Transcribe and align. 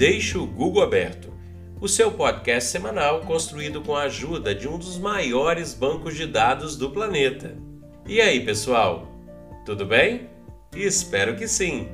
Deixe 0.00 0.38
o 0.38 0.46
Google 0.46 0.82
Aberto, 0.82 1.30
o 1.78 1.86
seu 1.86 2.10
podcast 2.10 2.70
semanal 2.70 3.20
construído 3.20 3.82
com 3.82 3.94
a 3.94 4.04
ajuda 4.04 4.54
de 4.54 4.66
um 4.66 4.78
dos 4.78 4.96
maiores 4.96 5.74
bancos 5.74 6.16
de 6.16 6.26
dados 6.26 6.74
do 6.74 6.90
planeta. 6.90 7.54
E 8.06 8.18
aí, 8.18 8.42
pessoal? 8.42 9.06
Tudo 9.66 9.84
bem? 9.84 10.30
Espero 10.74 11.36
que 11.36 11.46
sim! 11.46 11.90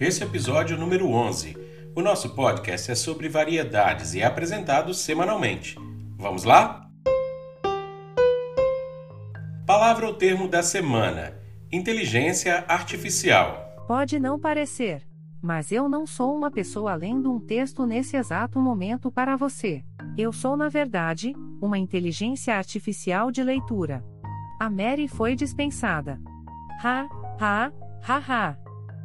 Esse 0.00 0.22
é 0.22 0.24
o 0.24 0.30
episódio 0.30 0.78
número 0.78 1.10
11. 1.10 1.58
O 1.94 2.00
nosso 2.00 2.30
podcast 2.30 2.90
é 2.90 2.94
sobre 2.94 3.28
variedades 3.28 4.14
e 4.14 4.22
é 4.22 4.24
apresentado 4.24 4.94
semanalmente. 4.94 5.76
Vamos 6.16 6.44
lá? 6.44 6.81
Palavra 9.72 10.06
ou 10.06 10.12
termo 10.12 10.46
da 10.46 10.62
semana: 10.62 11.32
inteligência 11.72 12.62
artificial. 12.68 13.74
Pode 13.88 14.20
não 14.20 14.38
parecer, 14.38 15.08
mas 15.42 15.72
eu 15.72 15.88
não 15.88 16.06
sou 16.06 16.36
uma 16.36 16.50
pessoa 16.50 16.94
lendo 16.94 17.32
um 17.32 17.40
texto 17.40 17.86
nesse 17.86 18.14
exato 18.14 18.60
momento 18.60 19.10
para 19.10 19.34
você. 19.34 19.82
Eu 20.18 20.30
sou, 20.30 20.58
na 20.58 20.68
verdade, 20.68 21.34
uma 21.58 21.78
inteligência 21.78 22.54
artificial 22.54 23.30
de 23.30 23.42
leitura. 23.42 24.04
A 24.60 24.68
Mary 24.68 25.08
foi 25.08 25.34
dispensada. 25.34 26.20
Ha, 26.84 27.08
ha, 27.40 27.72
ha, 28.06 28.22
ha. 28.28 28.61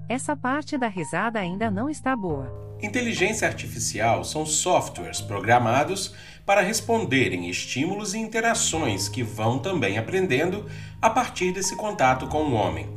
Essa 0.09 0.37
parte 0.37 0.77
da 0.77 0.87
risada 0.87 1.37
ainda 1.37 1.69
não 1.69 1.89
está 1.89 2.15
boa. 2.15 2.77
Inteligência 2.81 3.45
artificial 3.45 4.23
são 4.23 4.45
softwares 4.45 5.19
programados 5.19 6.13
para 6.45 6.61
responderem 6.61 7.49
estímulos 7.49 8.13
e 8.13 8.17
interações 8.17 9.09
que 9.09 9.21
vão 9.21 9.59
também 9.59 9.97
aprendendo 9.97 10.65
a 11.01 11.09
partir 11.09 11.51
desse 11.51 11.75
contato 11.75 12.25
com 12.27 12.43
o 12.43 12.53
homem. 12.53 12.87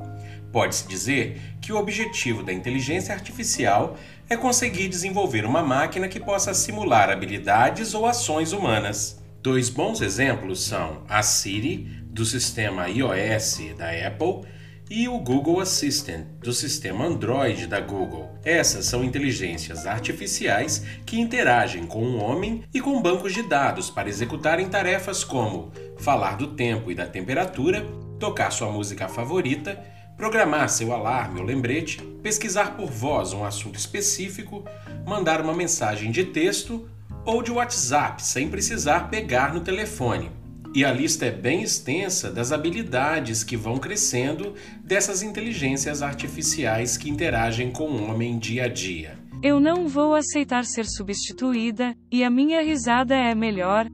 Pode-se 0.53 0.87
dizer 0.87 1.41
que 1.61 1.73
o 1.73 1.79
objetivo 1.79 2.45
da 2.45 2.53
inteligência 2.53 3.13
artificial 3.13 3.97
é 4.29 4.37
conseguir 4.37 4.89
desenvolver 4.89 5.45
uma 5.45 5.63
máquina 5.63 6.07
que 6.07 6.21
possa 6.21 6.55
simular 6.55 7.11
habilidades 7.11 7.93
ou 7.93 8.07
ações 8.07 8.53
humanas. 8.53 9.21
Dois 9.43 9.69
bons 9.69 10.01
exemplos 10.01 10.63
são 10.63 11.03
a 11.09 11.23
Siri, 11.23 11.89
do 12.05 12.25
sistema 12.25 12.89
iOS 12.89 13.75
da 13.77 13.91
Apple, 14.07 14.47
e 14.91 15.07
o 15.07 15.19
Google 15.19 15.61
Assistant, 15.61 16.27
do 16.41 16.53
sistema 16.53 17.07
Android 17.07 17.69
da 17.69 17.79
Google. 17.79 18.37
Essas 18.45 18.87
são 18.87 19.05
inteligências 19.05 19.87
artificiais 19.87 20.85
que 21.07 21.21
interagem 21.21 21.87
com 21.87 22.03
o 22.03 22.17
homem 22.19 22.65
e 22.75 22.81
com 22.81 23.01
bancos 23.01 23.33
de 23.33 23.45
dados 23.45 23.89
para 23.89 24.09
executarem 24.09 24.69
tarefas 24.69 25.23
como 25.23 25.71
falar 25.97 26.37
do 26.37 26.49
tempo 26.49 26.91
e 26.91 26.95
da 26.97 27.07
temperatura, 27.07 27.87
tocar 28.19 28.51
sua 28.51 28.69
música 28.73 29.07
favorita, 29.07 29.81
programar 30.17 30.69
seu 30.69 30.93
alarme 30.93 31.39
ou 31.39 31.47
lembrete, 31.47 32.03
pesquisar 32.21 32.77
por 32.77 32.91
voz 32.91 33.33
um 33.33 33.45
assunto 33.45 33.79
específico, 33.79 34.65
mandar 35.07 35.41
uma 35.41 35.55
mensagem 35.55 36.11
de 36.11 36.25
texto 36.25 36.89
ou 37.25 37.43
de 37.45 37.53
WhatsApp 37.53 38.21
sem 38.21 38.51
precisar 38.51 39.09
pegar 39.09 39.55
no 39.55 39.61
telefone. 39.61 40.40
E 40.73 40.85
a 40.85 40.93
lista 40.93 41.27
é 41.27 41.33
bem 41.33 41.65
extensa 41.65 42.31
das 42.31 42.53
habilidades 42.53 43.43
que 43.43 43.57
vão 43.57 43.77
crescendo 43.77 44.55
dessas 44.85 45.21
inteligências 45.21 46.01
artificiais 46.01 46.97
que 46.97 47.11
interagem 47.11 47.73
com 47.73 47.91
o 47.91 48.09
homem 48.09 48.39
dia 48.39 48.67
a 48.67 48.69
dia. 48.69 49.19
Eu 49.43 49.59
não 49.59 49.89
vou 49.89 50.15
aceitar 50.15 50.65
ser 50.65 50.87
substituída, 50.87 51.93
e 52.09 52.23
a 52.23 52.31
minha 52.31 52.63
risada 52.63 53.17
é 53.17 53.35
melhor. 53.35 53.89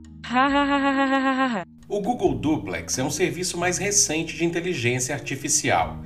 o 1.89 2.01
Google 2.03 2.35
Duplex 2.35 2.99
é 2.99 3.05
um 3.05 3.11
serviço 3.11 3.57
mais 3.57 3.79
recente 3.79 4.37
de 4.37 4.45
inteligência 4.45 5.15
artificial. 5.15 6.03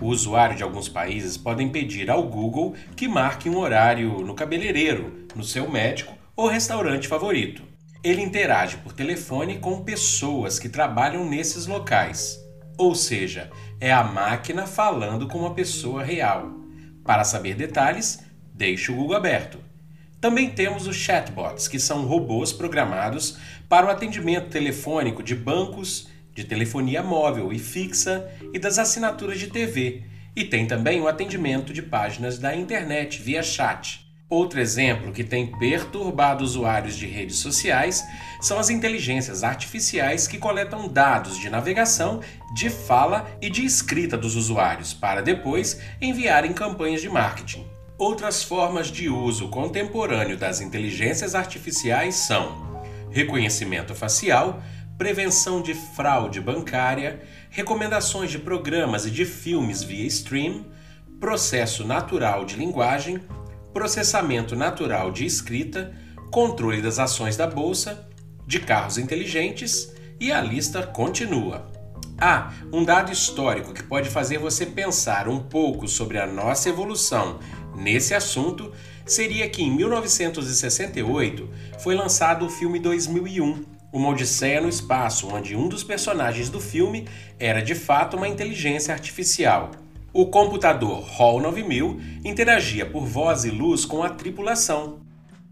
O 0.00 0.06
usuário 0.06 0.56
de 0.56 0.62
alguns 0.62 0.88
países 0.88 1.36
podem 1.36 1.68
pedir 1.68 2.08
ao 2.08 2.26
Google 2.26 2.74
que 2.96 3.06
marque 3.06 3.50
um 3.50 3.58
horário 3.58 4.20
no 4.20 4.34
cabeleireiro, 4.34 5.26
no 5.36 5.44
seu 5.44 5.70
médico 5.70 6.14
ou 6.34 6.48
restaurante 6.48 7.08
favorito 7.08 7.73
ele 8.04 8.20
interage 8.20 8.76
por 8.76 8.92
telefone 8.92 9.58
com 9.58 9.82
pessoas 9.82 10.58
que 10.58 10.68
trabalham 10.68 11.24
nesses 11.24 11.66
locais. 11.66 12.38
Ou 12.76 12.94
seja, 12.94 13.50
é 13.80 13.90
a 13.90 14.04
máquina 14.04 14.66
falando 14.66 15.26
com 15.26 15.38
uma 15.38 15.54
pessoa 15.54 16.04
real. 16.04 16.52
Para 17.02 17.24
saber 17.24 17.54
detalhes, 17.54 18.22
deixe 18.52 18.92
o 18.92 18.94
Google 18.94 19.16
aberto. 19.16 19.58
Também 20.20 20.50
temos 20.50 20.86
os 20.86 20.96
chatbots, 20.96 21.66
que 21.66 21.78
são 21.78 22.06
robôs 22.06 22.52
programados 22.52 23.38
para 23.70 23.86
o 23.86 23.90
atendimento 23.90 24.50
telefônico 24.50 25.22
de 25.22 25.34
bancos, 25.34 26.08
de 26.34 26.44
telefonia 26.44 27.02
móvel 27.02 27.52
e 27.52 27.58
fixa 27.58 28.30
e 28.52 28.58
das 28.58 28.78
assinaturas 28.78 29.38
de 29.38 29.46
TV. 29.46 30.02
E 30.36 30.44
tem 30.44 30.66
também 30.66 31.00
o 31.00 31.08
atendimento 31.08 31.72
de 31.72 31.80
páginas 31.80 32.38
da 32.38 32.54
internet 32.54 33.22
via 33.22 33.42
chat. 33.42 34.03
Outro 34.28 34.58
exemplo 34.58 35.12
que 35.12 35.22
tem 35.22 35.46
perturbado 35.58 36.42
usuários 36.42 36.96
de 36.96 37.06
redes 37.06 37.36
sociais 37.36 38.02
são 38.40 38.58
as 38.58 38.70
inteligências 38.70 39.44
artificiais 39.44 40.26
que 40.26 40.38
coletam 40.38 40.88
dados 40.88 41.38
de 41.38 41.50
navegação, 41.50 42.20
de 42.54 42.70
fala 42.70 43.30
e 43.40 43.50
de 43.50 43.64
escrita 43.64 44.16
dos 44.16 44.34
usuários 44.34 44.94
para 44.94 45.20
depois 45.20 45.78
enviarem 46.00 46.54
campanhas 46.54 47.02
de 47.02 47.08
marketing. 47.08 47.66
Outras 47.98 48.42
formas 48.42 48.88
de 48.88 49.10
uso 49.10 49.48
contemporâneo 49.48 50.38
das 50.38 50.60
inteligências 50.60 51.34
artificiais 51.34 52.14
são 52.14 52.82
reconhecimento 53.10 53.94
facial, 53.94 54.62
prevenção 54.96 55.60
de 55.60 55.74
fraude 55.74 56.40
bancária, 56.40 57.22
recomendações 57.50 58.30
de 58.30 58.38
programas 58.38 59.04
e 59.04 59.10
de 59.10 59.24
filmes 59.24 59.82
via 59.82 60.06
stream, 60.06 60.64
processo 61.20 61.86
natural 61.86 62.44
de 62.44 62.56
linguagem, 62.56 63.20
processamento 63.74 64.54
natural 64.54 65.10
de 65.10 65.26
escrita, 65.26 65.92
controle 66.30 66.80
das 66.80 66.98
ações 66.98 67.36
da 67.36 67.46
bolsa, 67.46 68.08
de 68.46 68.60
carros 68.60 68.96
inteligentes 68.96 69.92
e 70.20 70.30
a 70.30 70.40
lista 70.40 70.86
continua. 70.86 71.70
Ah, 72.16 72.52
um 72.72 72.84
dado 72.84 73.10
histórico 73.12 73.74
que 73.74 73.82
pode 73.82 74.08
fazer 74.08 74.38
você 74.38 74.64
pensar 74.64 75.28
um 75.28 75.40
pouco 75.40 75.88
sobre 75.88 76.18
a 76.18 76.26
nossa 76.26 76.68
evolução 76.68 77.40
nesse 77.74 78.14
assunto 78.14 78.72
seria 79.04 79.48
que 79.50 79.62
em 79.62 79.70
1968 79.74 81.50
foi 81.80 81.96
lançado 81.96 82.46
o 82.46 82.50
filme 82.50 82.78
2001, 82.78 83.64
Uma 83.92 84.10
Odisseia 84.10 84.60
no 84.60 84.68
Espaço, 84.68 85.28
onde 85.28 85.56
um 85.56 85.68
dos 85.68 85.82
personagens 85.82 86.48
do 86.48 86.60
filme 86.60 87.08
era 87.38 87.60
de 87.60 87.74
fato 87.74 88.16
uma 88.16 88.28
inteligência 88.28 88.94
artificial. 88.94 89.72
O 90.16 90.26
computador 90.26 91.02
Hall 91.02 91.40
9000 91.40 92.00
interagia 92.24 92.86
por 92.86 93.04
voz 93.04 93.44
e 93.44 93.50
luz 93.50 93.84
com 93.84 94.00
a 94.00 94.08
tripulação. 94.08 95.00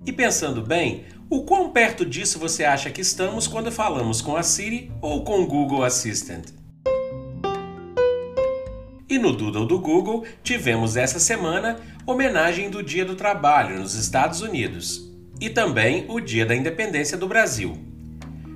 E 0.06 0.12
pensando 0.12 0.62
bem, 0.62 1.02
o 1.28 1.42
quão 1.42 1.70
perto 1.70 2.06
disso 2.06 2.38
você 2.38 2.62
acha 2.62 2.88
que 2.88 3.00
estamos 3.00 3.48
quando 3.48 3.72
falamos 3.72 4.22
com 4.22 4.36
a 4.36 4.42
Siri 4.44 4.92
ou 5.00 5.24
com 5.24 5.40
o 5.40 5.46
Google 5.48 5.82
Assistant? 5.82 6.50
E 9.10 9.18
no 9.18 9.32
Doodle 9.32 9.66
do 9.66 9.80
Google 9.80 10.24
tivemos 10.44 10.96
essa 10.96 11.18
semana 11.18 11.80
homenagem 12.06 12.70
do 12.70 12.84
Dia 12.84 13.04
do 13.04 13.16
Trabalho 13.16 13.80
nos 13.80 13.96
Estados 13.96 14.42
Unidos 14.42 15.10
e 15.40 15.50
também 15.50 16.06
o 16.08 16.20
Dia 16.20 16.46
da 16.46 16.54
Independência 16.54 17.18
do 17.18 17.26
Brasil. 17.26 17.91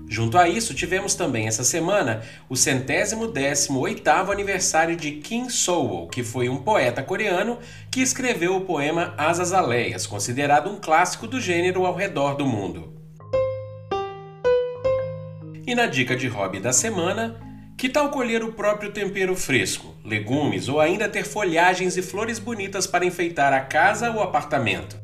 Junto 0.08 0.38
a 0.38 0.48
isso, 0.48 0.72
tivemos 0.72 1.14
também 1.14 1.48
essa 1.48 1.64
semana 1.64 2.22
o 2.48 2.56
centésimo 2.56 3.26
décimo 3.26 3.80
oitavo 3.80 4.30
aniversário 4.30 4.96
de 4.96 5.12
Kim 5.12 5.48
Sowell, 5.48 6.06
que 6.06 6.22
foi 6.22 6.48
um 6.48 6.58
poeta 6.58 7.02
coreano 7.02 7.58
que 7.90 8.00
escreveu 8.00 8.56
o 8.56 8.60
poema 8.60 9.14
As 9.18 9.40
Azaleias, 9.40 10.06
considerado 10.06 10.70
um 10.70 10.76
clássico 10.76 11.26
do 11.26 11.40
gênero 11.40 11.84
ao 11.84 11.94
redor 11.94 12.36
do 12.36 12.46
mundo. 12.46 12.94
E 15.66 15.74
na 15.74 15.86
dica 15.86 16.14
de 16.14 16.28
hobby 16.28 16.60
da 16.60 16.72
semana, 16.72 17.36
que 17.76 17.88
tal 17.88 18.10
colher 18.10 18.44
o 18.44 18.52
próprio 18.52 18.92
tempero 18.92 19.34
fresco, 19.34 19.92
legumes 20.04 20.68
ou 20.68 20.80
ainda 20.80 21.08
ter 21.08 21.24
folhagens 21.24 21.96
e 21.96 22.02
flores 22.02 22.38
bonitas 22.38 22.86
para 22.86 23.04
enfeitar 23.04 23.52
a 23.52 23.60
casa 23.60 24.12
ou 24.12 24.22
apartamento? 24.22 24.96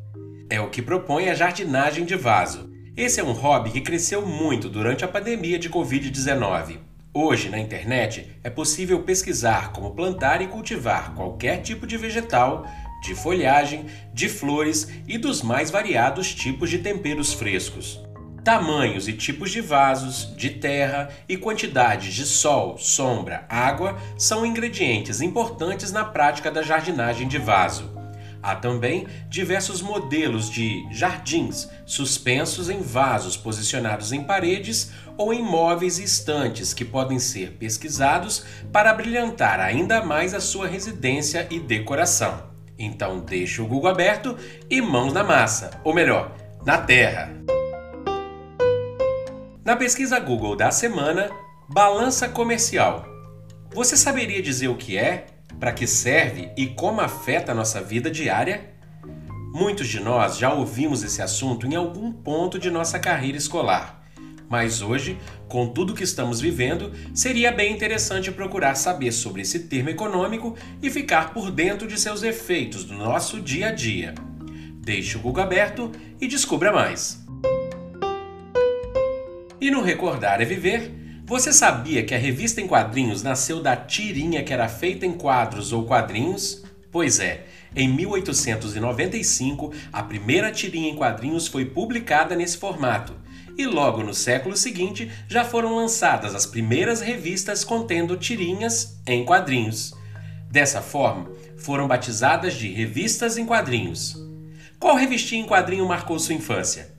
É 0.49 0.61
o 0.61 0.71
que 0.71 0.81
propõe 0.81 1.29
a 1.29 1.35
jardinagem 1.35 2.05
de 2.05 2.15
vaso 2.15 2.72
esse 2.97 3.21
é 3.21 3.25
um 3.25 3.33
hobby 3.33 3.71
que 3.71 3.81
cresceu 3.81 4.27
muito 4.27 4.69
durante 4.69 5.05
a 5.05 5.09
pandemia 5.09 5.59
de 5.59 5.71
Covid-19. 5.71 6.79
Hoje, 7.15 7.49
na 7.49 7.59
internet, 7.59 8.37
é 8.45 8.51
possível 8.51 9.03
pesquisar 9.03 9.73
como 9.73 9.95
plantar 9.95 10.43
e 10.43 10.47
cultivar 10.47 11.15
qualquer 11.15 11.63
tipo 11.63 11.87
de 11.87 11.97
vegetal, 11.97 12.67
de 13.03 13.15
folhagem, 13.15 13.87
de 14.13 14.29
flores 14.29 14.89
e 15.09 15.17
dos 15.17 15.43
mais 15.43 15.71
variados 15.71 16.35
tipos 16.35 16.69
de 16.69 16.79
temperos 16.79 17.33
frescos. 17.33 17.99
Tamanhos 18.45 19.09
e 19.09 19.13
tipos 19.13 19.51
de 19.51 19.61
vasos, 19.61 20.35
de 20.37 20.51
terra 20.51 21.09
e 21.29 21.37
quantidades 21.37 22.13
de 22.13 22.27
sol, 22.27 22.77
sombra, 22.77 23.47
água 23.49 23.97
são 24.19 24.45
ingredientes 24.45 25.21
importantes 25.21 25.93
na 25.93 26.05
prática 26.05 26.51
da 26.51 26.63
jardinagem 26.63 27.27
de 27.27 27.39
vaso. 27.39 28.02
Há 28.43 28.57
também 28.57 29.07
diversos 29.29 29.81
modelos 29.81 30.51
de 30.51 30.85
jardins 30.91 31.69
suspensos 31.87 32.69
em 32.69 32.81
vasos 32.81 33.37
posicionados 33.37 34.13
em 34.13 34.25
paredes 34.25 34.91
ou 35.17 35.33
em 35.33 35.41
móveis 35.41 35.99
e 35.99 36.05
estantes 36.05 36.75
que 36.75 36.85
podem 36.85 37.21
ser 37.21 37.53
pesquisados 37.53 38.45
para 38.73 38.93
brilhantar 38.93 39.61
ainda 39.61 40.03
mais 40.03 40.35
a 40.35 40.41
sua 40.41 40.67
residência 40.67 41.47
e 41.51 41.61
decoração. 41.61 42.51
Então 42.77 43.21
deixe 43.21 43.63
o 43.63 43.67
Google 43.67 43.91
aberto 43.91 44.37
e 44.69 44.81
mãos 44.81 45.13
na 45.13 45.23
massa, 45.23 45.71
ou 45.85 45.95
melhor, 45.95 46.35
na 46.65 46.79
terra. 46.79 47.31
Na 49.65 49.77
pesquisa 49.77 50.19
Google 50.19 50.57
da 50.57 50.73
semana, 50.73 51.31
balança 51.69 52.29
comercial. 52.29 53.07
Você 53.73 53.97
saberia 53.97 54.43
dizer 54.43 54.67
o 54.67 54.77
que 54.77 54.99
é? 54.99 55.27
Para 55.59 55.73
que 55.73 55.87
serve 55.87 56.51
e 56.57 56.67
como 56.67 57.01
afeta 57.01 57.53
a 57.53 57.55
nossa 57.55 57.81
vida 57.81 58.11
diária? 58.11 58.73
Muitos 59.55 59.87
de 59.89 60.01
nós 60.01 60.39
já 60.39 60.53
ouvimos 60.53 61.03
esse 61.03 61.21
assunto 61.21 61.67
em 61.67 61.75
algum 61.75 62.11
ponto 62.11 62.59
de 62.59 62.71
nossa 62.71 62.99
carreira 62.99 63.37
escolar. 63.37 64.03
Mas 64.49 64.83
hoje, 64.83 65.19
com 65.49 65.67
tudo 65.67 65.95
que 65.95 66.05
estamos 66.05 66.41
vivendo, 66.41 66.93
seria 67.15 67.51
bem 67.51 67.73
interessante 67.73 68.31
procurar 68.31 68.75
saber 68.75 69.13
sobre 69.13 69.43
esse 69.43 69.61
termo 69.61 69.89
econômico 69.89 70.57
e 70.83 70.91
ficar 70.91 71.33
por 71.33 71.51
dentro 71.51 71.89
de 71.89 71.99
seus 71.99 72.23
efeitos 72.23 72.87
no 72.87 72.99
nosso 72.99 73.41
dia 73.41 73.69
a 73.69 73.73
dia. 73.73 74.15
Deixe 74.75 75.17
o 75.17 75.21
Google 75.21 75.45
aberto 75.45 75.93
e 76.21 76.27
descubra 76.27 76.73
mais. 76.73 77.25
E 79.61 79.71
no 79.71 79.81
Recordar 79.81 80.41
é 80.41 80.45
Viver, 80.45 81.02
você 81.25 81.53
sabia 81.53 82.03
que 82.03 82.15
a 82.15 82.19
revista 82.19 82.61
em 82.61 82.67
quadrinhos 82.67 83.23
nasceu 83.23 83.63
da 83.63 83.77
tirinha 83.77 84.43
que 84.43 84.53
era 84.53 84.69
feita 84.69 85.07
em 85.07 85.13
quadros 85.13 85.73
ou 85.73 85.85
quadrinhos? 85.85 86.65
Pois 86.91 87.21
é, 87.21 87.45
em 87.75 87.89
1895, 87.89 89.73
a 89.93 90.03
primeira 90.03 90.51
tirinha 90.51 90.91
em 90.91 90.97
quadrinhos 90.97 91.47
foi 91.47 91.65
publicada 91.65 92.35
nesse 92.35 92.59
formato. 92.59 93.15
E 93.57 93.67
logo 93.67 94.03
no 94.03 94.13
século 94.13 94.57
seguinte 94.57 95.11
já 95.29 95.45
foram 95.45 95.77
lançadas 95.77 96.35
as 96.35 96.45
primeiras 96.45 97.01
revistas 97.01 97.65
contendo 97.65 98.17
tirinhas 98.17 98.99
em 99.07 99.25
quadrinhos. 99.25 99.95
Dessa 100.51 100.83
forma, 100.83 101.31
foram 101.57 101.87
batizadas 101.87 102.55
de 102.55 102.69
revistas 102.69 103.39
em 103.39 103.47
quadrinhos. 103.47 104.17
Qual 104.79 104.97
revistinha 104.97 105.43
em 105.43 105.47
quadrinho 105.47 105.87
marcou 105.87 106.19
sua 106.19 106.35
infância? 106.35 106.93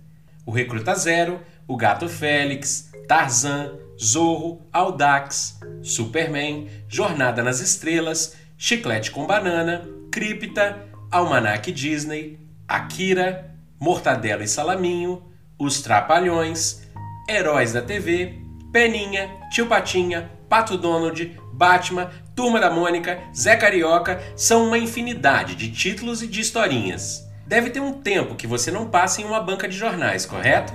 O 0.45 0.51
Recruta 0.51 0.95
Zero, 0.95 1.41
O 1.67 1.75
Gato 1.75 2.07
Félix, 2.07 2.89
Tarzan, 3.07 3.82
Zorro, 4.01 4.67
Audax, 4.71 5.59
Superman, 5.81 6.67
Jornada 6.87 7.43
nas 7.43 7.59
Estrelas, 7.59 8.35
Chiclete 8.57 9.11
com 9.11 9.25
Banana, 9.25 9.87
Cripta, 10.11 10.87
Almanac 11.11 11.71
Disney, 11.71 12.39
Akira, 12.67 13.51
Mortadelo 13.79 14.43
e 14.43 14.47
Salaminho, 14.47 15.23
Os 15.59 15.81
Trapalhões, 15.81 16.87
Heróis 17.29 17.73
da 17.73 17.81
TV, 17.81 18.39
Peninha, 18.71 19.29
Tio 19.51 19.67
Patinha, 19.67 20.31
Pato 20.49 20.77
Donald, 20.77 21.39
Batman, 21.53 22.09
Turma 22.35 22.59
da 22.59 22.69
Mônica, 22.69 23.19
Zé 23.35 23.55
Carioca 23.55 24.21
são 24.35 24.67
uma 24.67 24.77
infinidade 24.77 25.55
de 25.55 25.71
títulos 25.71 26.23
e 26.23 26.27
de 26.27 26.41
historinhas. 26.41 27.27
Deve 27.45 27.69
ter 27.69 27.79
um 27.79 27.93
tempo 27.93 28.35
que 28.35 28.47
você 28.47 28.71
não 28.71 28.89
passa 28.89 29.21
em 29.21 29.25
uma 29.25 29.39
banca 29.39 29.67
de 29.67 29.77
jornais, 29.77 30.25
correto? 30.25 30.73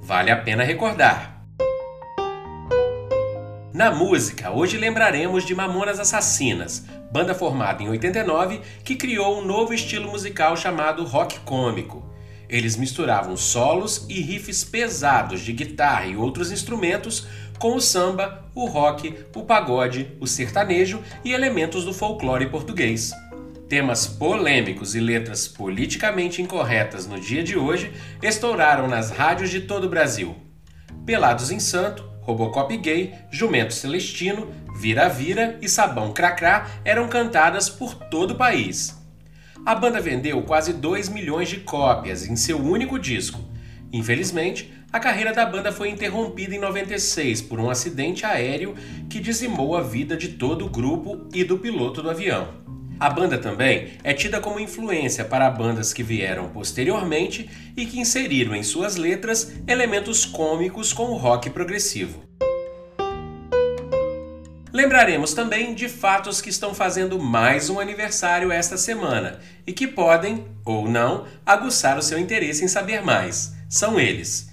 Vale 0.00 0.30
a 0.30 0.36
pena 0.36 0.62
recordar. 0.62 1.33
Na 3.74 3.90
música, 3.90 4.52
hoje 4.52 4.76
lembraremos 4.76 5.44
de 5.44 5.52
Mamonas 5.52 5.98
Assassinas, 5.98 6.84
banda 7.10 7.34
formada 7.34 7.82
em 7.82 7.88
89 7.88 8.60
que 8.84 8.94
criou 8.94 9.40
um 9.40 9.44
novo 9.44 9.74
estilo 9.74 10.08
musical 10.08 10.56
chamado 10.56 11.02
rock 11.02 11.40
cômico. 11.40 12.08
Eles 12.48 12.76
misturavam 12.76 13.36
solos 13.36 14.06
e 14.08 14.20
riffs 14.20 14.62
pesados 14.62 15.40
de 15.40 15.52
guitarra 15.52 16.06
e 16.06 16.14
outros 16.14 16.52
instrumentos 16.52 17.26
com 17.58 17.74
o 17.74 17.80
samba, 17.80 18.48
o 18.54 18.64
rock, 18.66 19.12
o 19.34 19.42
pagode, 19.42 20.16
o 20.20 20.26
sertanejo 20.28 21.02
e 21.24 21.32
elementos 21.32 21.84
do 21.84 21.92
folclore 21.92 22.46
português. 22.48 23.12
Temas 23.68 24.06
polêmicos 24.06 24.94
e 24.94 25.00
letras 25.00 25.48
politicamente 25.48 26.40
incorretas 26.40 27.08
no 27.08 27.18
dia 27.18 27.42
de 27.42 27.58
hoje 27.58 27.92
estouraram 28.22 28.86
nas 28.86 29.10
rádios 29.10 29.50
de 29.50 29.62
todo 29.62 29.88
o 29.88 29.90
Brasil. 29.90 30.36
Pelados 31.04 31.50
em 31.50 31.58
Santo, 31.58 32.13
Robocop 32.24 32.76
Gay, 32.76 33.14
Jumento 33.30 33.74
Celestino, 33.74 34.52
Vira 34.74 35.08
Vira 35.08 35.58
e 35.60 35.68
Sabão 35.68 36.12
Cracrá 36.12 36.66
eram 36.84 37.06
cantadas 37.06 37.68
por 37.68 37.94
todo 37.94 38.32
o 38.32 38.36
país. 38.36 38.98
A 39.64 39.74
banda 39.74 40.00
vendeu 40.00 40.42
quase 40.42 40.72
2 40.72 41.08
milhões 41.10 41.48
de 41.48 41.60
cópias 41.60 42.26
em 42.26 42.34
seu 42.34 42.58
único 42.58 42.98
disco. 42.98 43.40
Infelizmente, 43.92 44.72
a 44.92 44.98
carreira 44.98 45.32
da 45.32 45.44
banda 45.44 45.70
foi 45.70 45.90
interrompida 45.90 46.54
em 46.54 46.58
96 46.58 47.42
por 47.42 47.60
um 47.60 47.68
acidente 47.68 48.24
aéreo 48.24 48.74
que 49.10 49.20
dizimou 49.20 49.76
a 49.76 49.82
vida 49.82 50.16
de 50.16 50.28
todo 50.28 50.64
o 50.64 50.70
grupo 50.70 51.28
e 51.32 51.44
do 51.44 51.58
piloto 51.58 52.02
do 52.02 52.10
avião. 52.10 52.63
A 52.98 53.10
banda 53.10 53.38
também 53.38 53.92
é 54.04 54.12
tida 54.12 54.40
como 54.40 54.60
influência 54.60 55.24
para 55.24 55.50
bandas 55.50 55.92
que 55.92 56.02
vieram 56.02 56.48
posteriormente 56.48 57.50
e 57.76 57.84
que 57.86 57.98
inseriram 57.98 58.54
em 58.54 58.62
suas 58.62 58.96
letras 58.96 59.52
elementos 59.66 60.24
cômicos 60.24 60.92
com 60.92 61.04
o 61.04 61.16
rock 61.16 61.50
progressivo. 61.50 62.22
Lembraremos 64.72 65.32
também 65.32 65.72
de 65.72 65.88
fatos 65.88 66.40
que 66.40 66.50
estão 66.50 66.74
fazendo 66.74 67.18
mais 67.18 67.70
um 67.70 67.78
aniversário 67.78 68.50
esta 68.50 68.76
semana 68.76 69.38
e 69.64 69.72
que 69.72 69.86
podem, 69.86 70.46
ou 70.64 70.88
não, 70.88 71.26
aguçar 71.46 71.96
o 71.96 72.02
seu 72.02 72.18
interesse 72.18 72.64
em 72.64 72.68
saber 72.68 73.00
mais. 73.00 73.54
São 73.68 74.00
eles: 74.00 74.50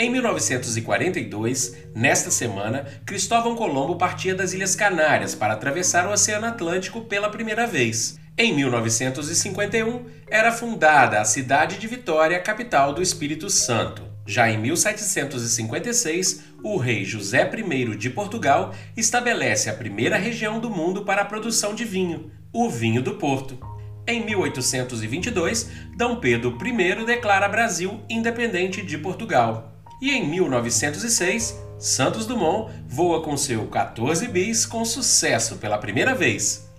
em 0.00 0.08
1942, 0.08 1.76
nesta 1.94 2.30
semana, 2.30 2.86
Cristóvão 3.04 3.54
Colombo 3.54 3.96
partia 3.96 4.34
das 4.34 4.54
Ilhas 4.54 4.74
Canárias 4.74 5.34
para 5.34 5.52
atravessar 5.52 6.06
o 6.06 6.12
Oceano 6.12 6.46
Atlântico 6.46 7.02
pela 7.02 7.28
primeira 7.28 7.66
vez. 7.66 8.18
Em 8.38 8.54
1951, 8.54 10.06
era 10.26 10.52
fundada 10.52 11.20
a 11.20 11.24
cidade 11.26 11.76
de 11.76 11.86
Vitória, 11.86 12.40
capital 12.40 12.94
do 12.94 13.02
Espírito 13.02 13.50
Santo. 13.50 14.02
Já 14.24 14.50
em 14.50 14.56
1756, 14.56 16.44
o 16.64 16.78
rei 16.78 17.04
José 17.04 17.50
I 17.54 17.96
de 17.96 18.08
Portugal 18.08 18.74
estabelece 18.96 19.68
a 19.68 19.74
primeira 19.74 20.16
região 20.16 20.58
do 20.58 20.70
mundo 20.70 21.04
para 21.04 21.20
a 21.20 21.26
produção 21.26 21.74
de 21.74 21.84
vinho, 21.84 22.30
o 22.54 22.70
vinho 22.70 23.02
do 23.02 23.16
Porto. 23.16 23.58
Em 24.06 24.24
1822, 24.24 25.70
D. 25.94 26.16
Pedro 26.22 26.56
I 26.64 27.04
declara 27.04 27.46
Brasil 27.46 28.00
independente 28.08 28.80
de 28.80 28.96
Portugal. 28.96 29.69
E 30.00 30.10
em 30.10 30.26
1906, 30.26 31.58
Santos 31.78 32.26
Dumont 32.26 32.72
voa 32.86 33.22
com 33.22 33.36
seu 33.36 33.66
14 33.66 34.26
bis 34.28 34.64
com 34.64 34.84
sucesso 34.84 35.56
pela 35.56 35.78
primeira 35.78 36.14
vez. 36.14 36.70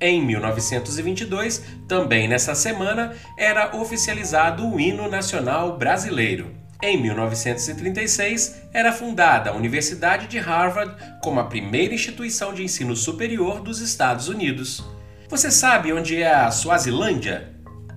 Em 0.00 0.20
1922, 0.24 1.62
também 1.86 2.26
nessa 2.26 2.54
semana, 2.54 3.14
era 3.38 3.76
oficializado 3.76 4.66
o 4.66 4.80
hino 4.80 5.08
nacional 5.08 5.76
brasileiro. 5.76 6.50
Em 6.82 7.00
1936, 7.00 8.62
era 8.72 8.90
fundada 8.90 9.50
a 9.50 9.54
Universidade 9.54 10.26
de 10.26 10.38
Harvard 10.38 10.96
como 11.22 11.38
a 11.38 11.44
primeira 11.44 11.94
instituição 11.94 12.52
de 12.52 12.64
ensino 12.64 12.96
superior 12.96 13.60
dos 13.60 13.80
Estados 13.80 14.28
Unidos. 14.28 14.84
Você 15.28 15.50
sabe 15.50 15.92
onde 15.92 16.20
é 16.20 16.34
a 16.34 16.50
Suazilândia? 16.50 17.54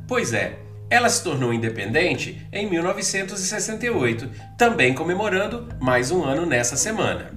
Pois 0.08 0.34
é, 0.34 0.60
ela 0.90 1.10
se 1.10 1.24
tornou 1.24 1.54
independente 1.54 2.48
em 2.52 2.70
1968, 2.70 4.30
também 4.58 4.94
comemorando 4.94 5.68
mais 5.80 6.12
um 6.12 6.24
ano 6.24 6.46
nessa 6.46 6.78
semana. 6.78 7.32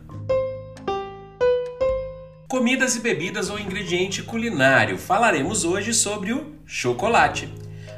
Comidas 2.48 2.96
e 2.96 3.00
bebidas 3.00 3.50
ou 3.50 3.58
ingrediente 3.58 4.22
culinário. 4.22 4.96
Falaremos 4.96 5.64
hoje 5.64 5.92
sobre 5.92 6.32
o 6.32 6.54
chocolate. 6.64 7.52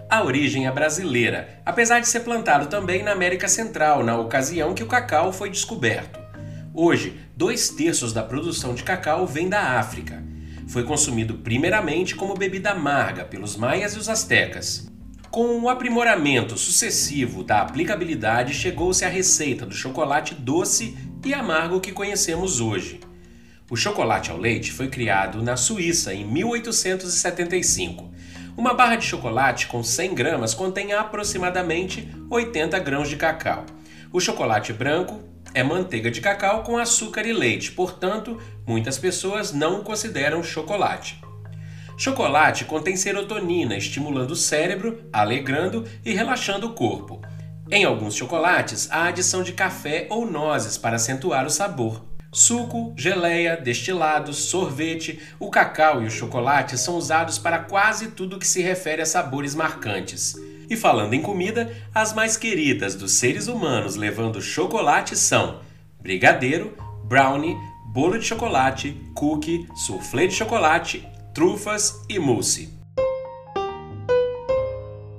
A 0.09 0.25
origem 0.25 0.67
é 0.67 0.73
brasileira, 0.73 1.61
apesar 1.65 2.01
de 2.01 2.09
ser 2.09 2.21
plantado 2.21 2.67
também 2.67 3.03
na 3.03 3.13
América 3.13 3.47
Central, 3.47 4.03
na 4.03 4.19
ocasião 4.19 4.75
que 4.75 4.83
o 4.83 4.89
cacau 4.89 5.33
foi 5.33 5.51
descoberto. 5.51 6.19
Hoje, 6.75 7.21
dois 7.37 7.69
terços 7.69 8.13
da 8.13 8.23
produção 8.23 8.75
de 8.75 8.83
cacau 8.83 9.25
vem 9.25 9.49
da 9.49 9.79
África. 9.79 10.21
Foi 10.67 10.83
consumido 10.83 11.35
primeiramente 11.35 12.17
como 12.17 12.35
bebida 12.35 12.71
amarga 12.71 13.25
pelos 13.25 13.57
maias 13.57 13.95
e 13.95 13.99
os 13.99 14.09
astecas. 14.09 14.90
Com 15.31 15.61
o 15.61 15.69
aprimoramento 15.69 16.59
sucessivo 16.59 17.45
da 17.45 17.61
aplicabilidade, 17.61 18.53
chegou-se 18.53 19.05
à 19.05 19.09
receita 19.09 19.65
do 19.65 19.73
chocolate 19.73 20.35
doce 20.35 20.99
e 21.25 21.33
amargo 21.33 21.81
que 21.81 21.93
conhecemos 21.93 22.61
hoje. 22.61 22.99
O 23.71 23.77
chocolate 23.77 24.33
ao 24.33 24.37
leite 24.37 24.73
foi 24.73 24.89
criado 24.89 25.41
na 25.41 25.57
Suíça 25.57 26.13
em 26.13 26.25
1875. 26.25 28.11
Uma 28.57 28.75
barra 28.75 28.97
de 28.97 29.05
chocolate 29.05 29.69
com 29.69 29.85
100 29.85 30.15
gramas 30.17 30.53
contém 30.53 30.93
aproximadamente 30.93 32.13
80 32.29 32.77
grãos 32.81 33.09
de 33.09 33.15
cacau. 33.15 33.65
O 34.13 34.19
chocolate 34.19 34.73
branco 34.73 35.21
é 35.55 35.63
manteiga 35.63 36.11
de 36.11 36.21
cacau 36.21 36.65
com 36.65 36.77
açúcar 36.77 37.25
e 37.25 37.33
leite, 37.33 37.71
portanto, 37.71 38.37
muitas 38.67 38.99
pessoas 38.99 39.53
não 39.53 39.79
o 39.79 39.85
consideram 39.85 40.43
chocolate. 40.43 41.21
Chocolate 42.01 42.65
contém 42.65 42.97
serotonina, 42.97 43.77
estimulando 43.77 44.31
o 44.31 44.37
cérebro, 44.37 45.05
alegrando 45.13 45.85
e 46.03 46.15
relaxando 46.15 46.67
o 46.67 46.73
corpo. 46.73 47.21
Em 47.71 47.85
alguns 47.85 48.15
chocolates, 48.15 48.89
há 48.91 49.09
adição 49.09 49.43
de 49.43 49.53
café 49.53 50.07
ou 50.09 50.25
nozes 50.25 50.79
para 50.79 50.97
acentuar 50.97 51.45
o 51.45 51.51
sabor. 51.51 52.03
Suco, 52.33 52.95
geleia, 52.97 53.55
destilados, 53.55 54.39
sorvete, 54.45 55.21
o 55.39 55.51
cacau 55.51 56.03
e 56.03 56.07
o 56.07 56.11
chocolate 56.11 56.79
são 56.79 56.97
usados 56.97 57.39
para 57.39 57.59
quase 57.59 58.13
tudo 58.13 58.39
que 58.39 58.47
se 58.47 58.63
refere 58.63 59.03
a 59.03 59.07
sabores 59.07 59.55
marcantes. 59.55 60.37
E 60.71 60.77
falando 60.77 61.13
em 61.13 61.21
comida, 61.21 61.71
as 61.95 62.15
mais 62.15 62.35
queridas 62.35 62.95
dos 62.95 63.13
seres 63.13 63.47
humanos 63.47 63.95
levando 63.95 64.41
chocolate 64.41 65.15
são 65.19 65.61
brigadeiro, 66.01 66.75
brownie, 67.05 67.59
bolo 67.93 68.19
de 68.19 68.25
chocolate, 68.25 68.99
cookie, 69.15 69.69
soufflé 69.75 70.27
de 70.27 70.35
chocolate, 70.35 71.07
trufas 71.33 72.03
e 72.09 72.19
mousse. 72.19 72.77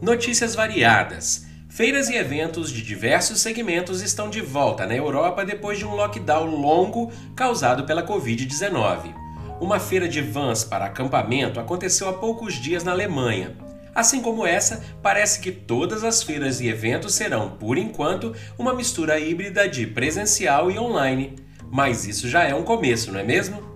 Notícias 0.01 0.53
variadas. 0.55 1.45
Feiras 1.69 2.09
e 2.09 2.15
eventos 2.15 2.69
de 2.69 2.81
diversos 2.81 3.39
segmentos 3.39 4.01
estão 4.01 4.29
de 4.29 4.41
volta 4.41 4.85
na 4.85 4.93
Europa 4.93 5.45
depois 5.45 5.79
de 5.79 5.85
um 5.85 5.95
lockdown 5.95 6.53
longo 6.53 7.09
causado 7.33 7.85
pela 7.85 8.05
Covid-19. 8.05 9.15
Uma 9.61 9.79
feira 9.79 10.09
de 10.09 10.21
vans 10.21 10.65
para 10.65 10.85
acampamento 10.85 11.61
aconteceu 11.61 12.09
há 12.09 12.13
poucos 12.13 12.55
dias 12.55 12.83
na 12.83 12.91
Alemanha. 12.91 13.55
Assim 13.95 14.21
como 14.21 14.45
essa, 14.45 14.83
parece 15.01 15.39
que 15.39 15.51
todas 15.51 16.03
as 16.03 16.21
feiras 16.23 16.59
e 16.59 16.67
eventos 16.67 17.13
serão, 17.13 17.51
por 17.51 17.77
enquanto, 17.77 18.35
uma 18.57 18.73
mistura 18.73 19.17
híbrida 19.17 19.67
de 19.67 19.87
presencial 19.87 20.69
e 20.69 20.77
online. 20.77 21.35
Mas 21.71 22.05
isso 22.05 22.27
já 22.27 22.43
é 22.43 22.53
um 22.53 22.63
começo, 22.63 23.13
não 23.13 23.19
é 23.19 23.23
mesmo? 23.23 23.70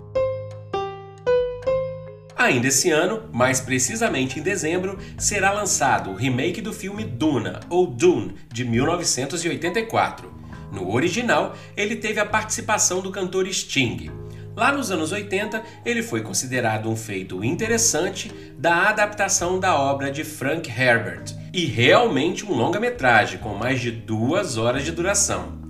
Ainda 2.46 2.68
esse 2.68 2.92
ano, 2.92 3.24
mais 3.32 3.58
precisamente 3.58 4.38
em 4.38 4.42
dezembro, 4.42 4.96
será 5.18 5.50
lançado 5.50 6.10
o 6.10 6.14
remake 6.14 6.60
do 6.60 6.72
filme 6.72 7.02
Duna, 7.02 7.58
ou 7.68 7.88
Dune, 7.88 8.36
de 8.52 8.64
1984. 8.64 10.32
No 10.70 10.94
original, 10.94 11.56
ele 11.76 11.96
teve 11.96 12.20
a 12.20 12.24
participação 12.24 13.00
do 13.00 13.10
cantor 13.10 13.52
Sting. 13.52 14.12
Lá 14.54 14.70
nos 14.70 14.92
anos 14.92 15.10
80, 15.10 15.60
ele 15.84 16.04
foi 16.04 16.22
considerado 16.22 16.88
um 16.88 16.94
feito 16.94 17.42
interessante 17.42 18.30
da 18.56 18.90
adaptação 18.90 19.58
da 19.58 19.76
obra 19.76 20.08
de 20.08 20.22
Frank 20.22 20.70
Herbert, 20.70 21.34
e 21.52 21.64
realmente 21.64 22.46
um 22.46 22.54
longa-metragem 22.54 23.40
com 23.40 23.56
mais 23.56 23.80
de 23.80 23.90
duas 23.90 24.56
horas 24.56 24.84
de 24.84 24.92
duração. 24.92 25.65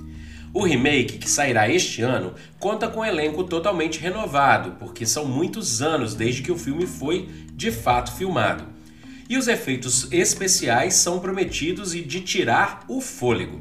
O 0.56 0.64
remake, 0.64 1.18
que 1.18 1.28
sairá 1.28 1.68
este 1.68 2.00
ano, 2.00 2.32
conta 2.58 2.88
com 2.88 3.00
um 3.00 3.04
elenco 3.04 3.44
totalmente 3.44 4.00
renovado, 4.00 4.70
porque 4.78 5.04
são 5.04 5.26
muitos 5.26 5.82
anos 5.82 6.14
desde 6.14 6.40
que 6.40 6.50
o 6.50 6.56
filme 6.56 6.86
foi 6.86 7.28
de 7.52 7.70
fato 7.70 8.10
filmado. 8.16 8.64
E 9.28 9.36
os 9.36 9.48
efeitos 9.48 10.10
especiais 10.10 10.94
são 10.94 11.18
prometidos 11.18 11.94
e 11.94 12.00
de 12.00 12.22
tirar 12.22 12.86
o 12.88 13.02
fôlego. 13.02 13.60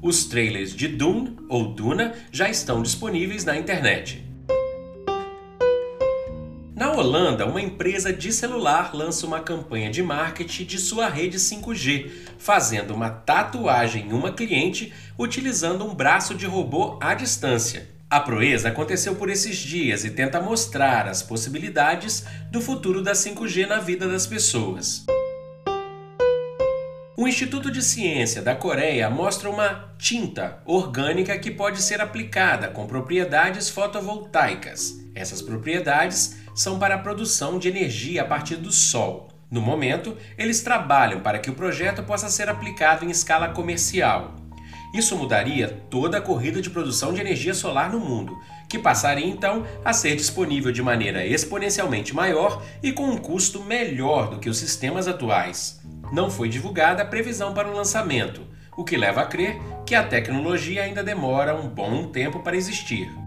Os 0.00 0.26
trailers 0.26 0.72
de 0.72 0.86
Dune 0.86 1.36
ou 1.48 1.74
Duna 1.74 2.14
já 2.30 2.48
estão 2.48 2.80
disponíveis 2.80 3.44
na 3.44 3.58
internet. 3.58 4.25
Holanda, 6.96 7.44
uma 7.44 7.60
empresa 7.60 8.10
de 8.10 8.32
celular 8.32 8.94
lança 8.94 9.26
uma 9.26 9.40
campanha 9.40 9.90
de 9.90 10.02
marketing 10.02 10.64
de 10.64 10.78
sua 10.78 11.08
rede 11.08 11.36
5G, 11.36 12.10
fazendo 12.38 12.94
uma 12.94 13.10
tatuagem 13.10 14.06
em 14.06 14.12
uma 14.14 14.32
cliente 14.32 14.94
utilizando 15.18 15.84
um 15.84 15.94
braço 15.94 16.34
de 16.34 16.46
robô 16.46 16.98
à 16.98 17.12
distância. 17.12 17.86
A 18.08 18.18
proeza 18.18 18.68
aconteceu 18.68 19.14
por 19.14 19.28
esses 19.28 19.58
dias 19.58 20.06
e 20.06 20.10
tenta 20.10 20.40
mostrar 20.40 21.06
as 21.06 21.22
possibilidades 21.22 22.24
do 22.50 22.62
futuro 22.62 23.02
da 23.02 23.12
5G 23.12 23.66
na 23.66 23.78
vida 23.78 24.08
das 24.08 24.26
pessoas. 24.26 25.04
O 27.14 27.28
Instituto 27.28 27.70
de 27.70 27.82
Ciência 27.82 28.40
da 28.40 28.54
Coreia 28.54 29.10
mostra 29.10 29.50
uma 29.50 29.92
tinta 29.98 30.62
orgânica 30.64 31.38
que 31.38 31.50
pode 31.50 31.82
ser 31.82 32.00
aplicada 32.00 32.68
com 32.68 32.86
propriedades 32.86 33.68
fotovoltaicas. 33.68 34.94
Essas 35.14 35.42
propriedades 35.42 36.45
são 36.56 36.78
para 36.78 36.94
a 36.94 36.98
produção 36.98 37.58
de 37.58 37.68
energia 37.68 38.22
a 38.22 38.24
partir 38.24 38.56
do 38.56 38.72
sol. 38.72 39.28
No 39.50 39.60
momento, 39.60 40.16
eles 40.36 40.62
trabalham 40.62 41.20
para 41.20 41.38
que 41.38 41.50
o 41.50 41.54
projeto 41.54 42.02
possa 42.02 42.28
ser 42.28 42.48
aplicado 42.48 43.04
em 43.04 43.10
escala 43.10 43.50
comercial. 43.50 44.34
Isso 44.92 45.16
mudaria 45.16 45.68
toda 45.90 46.18
a 46.18 46.20
corrida 46.20 46.62
de 46.62 46.70
produção 46.70 47.12
de 47.12 47.20
energia 47.20 47.52
solar 47.52 47.92
no 47.92 48.00
mundo, 48.00 48.36
que 48.68 48.78
passaria 48.78 49.26
então 49.26 49.64
a 49.84 49.92
ser 49.92 50.16
disponível 50.16 50.72
de 50.72 50.82
maneira 50.82 51.24
exponencialmente 51.24 52.14
maior 52.14 52.62
e 52.82 52.92
com 52.92 53.04
um 53.04 53.18
custo 53.18 53.62
melhor 53.62 54.30
do 54.30 54.38
que 54.38 54.48
os 54.48 54.56
sistemas 54.56 55.06
atuais. 55.06 55.80
Não 56.12 56.30
foi 56.30 56.48
divulgada 56.48 57.02
a 57.02 57.06
previsão 57.06 57.52
para 57.52 57.68
o 57.68 57.74
lançamento, 57.74 58.42
o 58.76 58.84
que 58.84 58.96
leva 58.96 59.20
a 59.20 59.26
crer 59.26 59.58
que 59.84 59.94
a 59.94 60.02
tecnologia 60.02 60.82
ainda 60.82 61.04
demora 61.04 61.54
um 61.54 61.68
bom 61.68 62.08
tempo 62.08 62.40
para 62.40 62.56
existir. 62.56 63.25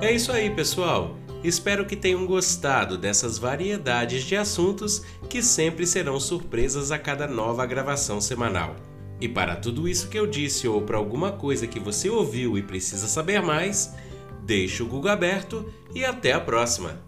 É 0.00 0.10
isso 0.10 0.32
aí, 0.32 0.48
pessoal. 0.48 1.14
Espero 1.44 1.84
que 1.84 1.94
tenham 1.94 2.24
gostado 2.24 2.96
dessas 2.96 3.38
variedades 3.38 4.24
de 4.24 4.34
assuntos 4.34 5.02
que 5.28 5.42
sempre 5.42 5.86
serão 5.86 6.18
surpresas 6.18 6.90
a 6.90 6.98
cada 6.98 7.26
nova 7.26 7.66
gravação 7.66 8.18
semanal. 8.18 8.76
E 9.20 9.28
para 9.28 9.56
tudo 9.56 9.86
isso 9.86 10.08
que 10.08 10.18
eu 10.18 10.26
disse 10.26 10.66
ou 10.66 10.80
para 10.80 10.96
alguma 10.96 11.32
coisa 11.32 11.66
que 11.66 11.78
você 11.78 12.08
ouviu 12.08 12.56
e 12.56 12.62
precisa 12.62 13.06
saber 13.06 13.42
mais, 13.42 13.94
deixe 14.42 14.82
o 14.82 14.86
Google 14.86 15.10
aberto 15.10 15.70
e 15.94 16.02
até 16.02 16.32
a 16.32 16.40
próxima! 16.40 16.98